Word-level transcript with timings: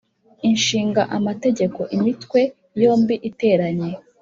Ishinga 0.51 1.01
Amategeko, 1.17 1.79
Imitwe 1.95 2.41
yombi 2.81 3.15
iteranye, 3.29 3.89